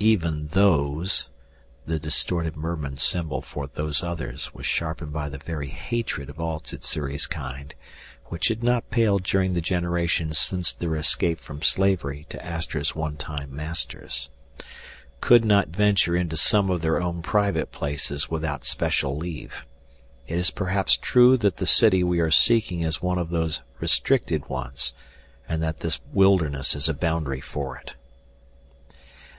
Even 0.00 0.46
Those" 0.46 1.28
the 1.84 1.98
distorted 1.98 2.56
mermen 2.56 2.96
symbol 2.96 3.42
for 3.42 3.66
Those 3.66 4.02
Others 4.02 4.54
was 4.54 4.64
sharpened 4.64 5.12
by 5.12 5.28
the 5.28 5.36
very 5.36 5.68
hatred 5.68 6.30
of 6.30 6.40
all 6.40 6.58
Sssuri's 6.64 7.26
kind, 7.26 7.74
which 8.28 8.48
had 8.48 8.62
not 8.62 8.88
paled 8.90 9.24
during 9.24 9.52
the 9.52 9.60
generations 9.60 10.38
since 10.38 10.72
their 10.72 10.96
escape 10.96 11.38
from 11.38 11.60
slavery 11.60 12.24
to 12.30 12.42
Astra's 12.42 12.94
one 12.96 13.18
time 13.18 13.54
masters 13.54 14.30
"could 15.20 15.44
not 15.44 15.68
venture 15.68 16.16
into 16.16 16.38
some 16.38 16.70
of 16.70 16.80
their 16.80 16.98
own 16.98 17.20
private 17.20 17.70
places 17.70 18.30
without 18.30 18.64
special 18.64 19.14
leave. 19.18 19.66
It 20.26 20.38
is 20.38 20.50
perhaps 20.50 20.96
true 20.96 21.36
that 21.36 21.58
the 21.58 21.66
city 21.66 22.02
we 22.02 22.20
are 22.20 22.30
seeking 22.30 22.80
is 22.80 23.02
one 23.02 23.18
of 23.18 23.28
those 23.28 23.60
restricted 23.80 24.48
ones 24.48 24.94
and 25.46 25.62
that 25.62 25.80
this 25.80 26.00
wilderness 26.10 26.74
is 26.74 26.88
a 26.88 26.94
boundary 26.94 27.42
for 27.42 27.76
it." 27.76 27.96